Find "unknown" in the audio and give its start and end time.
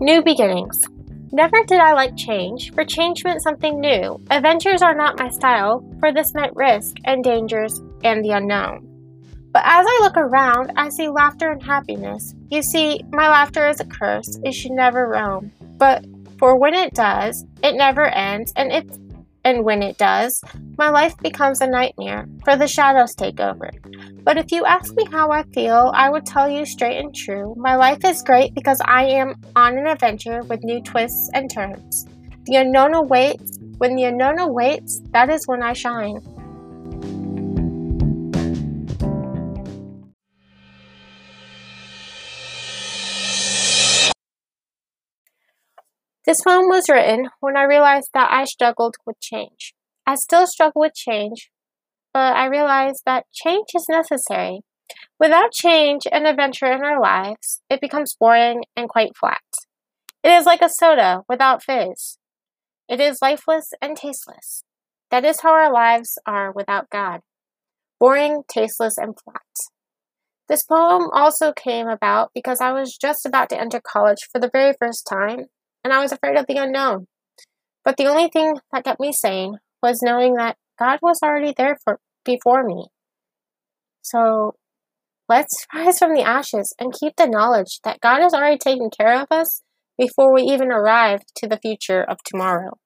8.30-8.86, 32.56-32.94, 34.04-34.38, 76.58-77.06